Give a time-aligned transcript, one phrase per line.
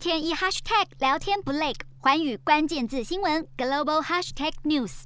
[0.00, 5.02] 天一 hashtag 聊天不累，环宇关键字新闻 global hashtag news。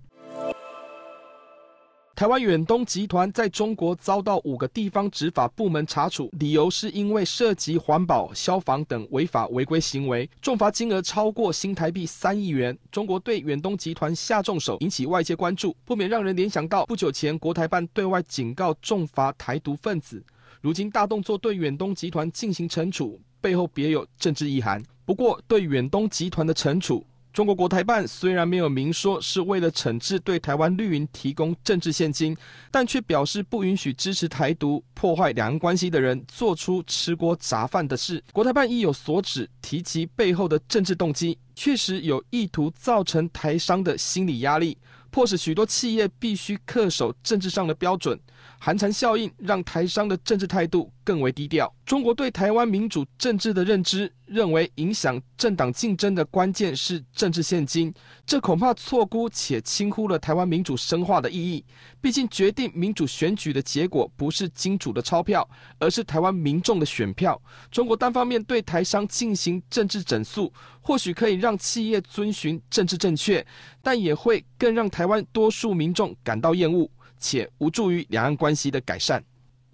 [2.14, 12.78] 台湾远东集团在中国遭到五个地方执法部门查处，理由是因为涉及环保、消防等违法违规行为，重罚金额超过新台币三亿元。
[12.92, 20.24] 中国对远东集团下重手，引起外界关注，不免让人联想到不久前国台办对外警告重罚台独分子，
[20.60, 24.82] 如今大动作对远东集团进行惩处，背后别有政治意涵。
[25.04, 32.34] 不过，对远东集团的惩处，中国国台办虽然没有明说是为了惩治对台湾绿营提供政治献金，
[32.70, 38.24] 但却表示不允许支持台独、破坏两岸关系的人做出吃锅砸饭的事。
[38.32, 44.78] 国台办意有所指，提及背后的政治动机，确实有意图造成台商的心理压力，
[45.10, 48.18] 迫使许多企业必须恪守政治上的标准。
[48.58, 51.72] 寒蝉效应让台商的政治态度更为低调。
[51.84, 57.92] 中国对台湾民主政治的认知，认为影响政党竞争的关键是政治现金，
[58.26, 61.64] 这恐怕错估且轻忽了台湾民主深化的意义。
[62.00, 65.48] 毕竟，决定民主选举的结果不是金主的钞票，
[65.78, 67.40] 而是台湾民众的选票。
[67.70, 73.46] 中国单方面对台商进行政治整肃，或许可以让企业遵循政治正确，
[73.82, 76.90] 但也会更让台湾多数民众感到厌恶。
[77.16, 79.24] 且无助于两岸关系的改善。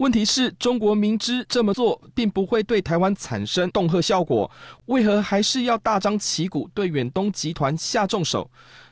[0.01, 4.49] 问题是，中国明知这么做并不会对台湾产生恫吓效果，
[4.87, 8.49] 为何还是要大张旗鼓对远东集团下重手？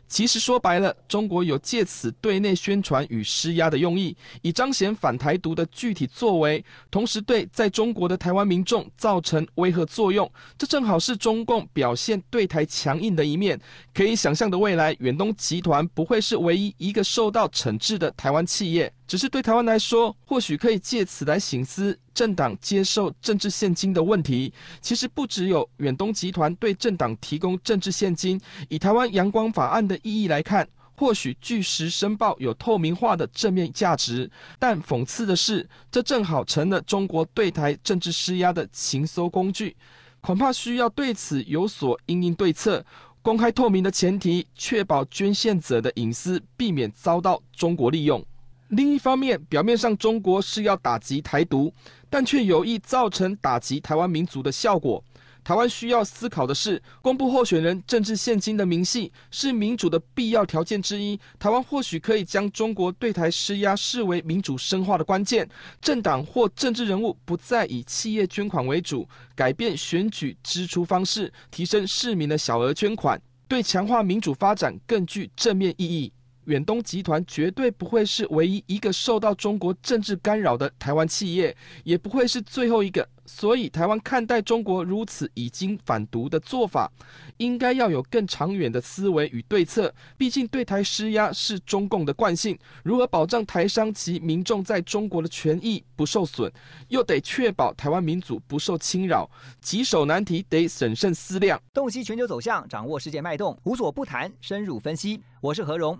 [0.07, 10.31] 其实说白了，中国有借此对内宣传与施压的用意，以彰显反台独的具体作为，同时对在中国的台湾民众造成威吓作用。
[10.59, 13.59] 这正好是中共表现对台强硬的一面。
[13.95, 18.93] 可以想象的未来，远东集团不会是唯一一个受到惩治的台湾企业。
[19.09, 24.53] 只是对台湾来说，或许可以借此来醒思政党接受政治献金的问题。
[24.81, 34.29] 其实不只有远东集团对政党提供政治献金，以台湾阳光法案的意义来看，或许据实申报有透明化的正面价值。
[34.59, 39.75] 但讽刺的是，这正好成了中国对台政治施压的情搜工具。
[40.21, 42.85] 恐怕需要对此有所因应对策。
[43.23, 48.23] 公开透明的前提，确保捐献者的隐私，避免遭到中国利用。
[48.69, 51.73] 另一方面，表面上中国是要打击台独，
[52.09, 55.03] 但却有意造成打击台湾民族的效果。
[55.43, 61.19] 台湾需要思考的是，公布候选人政治献金的明细是民主的必要条件之一。
[61.39, 65.49] 台湾或许可以将中国对台施压视为民主深化的关键。
[65.81, 76.13] 政党或政治人物不再以企业捐款为主，改变选举支出方式，提升市民的小额捐款，对强化民主发展更具正面意义。
[76.49, 83.07] 远东集团绝对不会是唯一一个受到中国政治干扰的台湾企业，也不会是最后一个。
[83.27, 86.91] 所以，台湾看待中国如此已经反独的做法，
[87.37, 89.93] 应该要有更长远的思维与对策。
[90.17, 92.57] 毕竟，对台施压是中共的惯性。
[92.83, 96.51] 如何保障台商及民众在中国的权益不受损，
[96.87, 99.29] 又得确保台湾民主不受侵扰，
[99.61, 101.61] 棘手难题得审慎思量。
[101.71, 105.21] 洞悉全球走向，掌握世界脉动，无所不谈，深入分析。
[105.39, 105.99] 我是何荣。